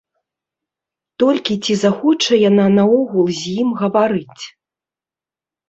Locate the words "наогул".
2.79-3.25